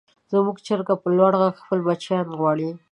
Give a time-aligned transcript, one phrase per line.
[0.31, 2.69] زموږ چرګه په لوړ غږ خپل بچیان غواړي.